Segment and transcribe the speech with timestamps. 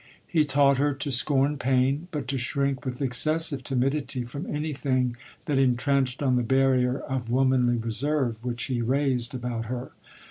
[0.25, 5.15] He taught her to scorn pain, but to shrink with excessive timidity from any tiling
[5.45, 9.91] that intrenched on the barrier of womanly reserve which he raised about her.